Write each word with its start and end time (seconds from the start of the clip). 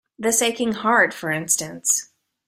This 0.17 0.41
aching 0.41 0.71
heart, 0.71 1.13
for 1.13 1.29
instance. 1.29 2.09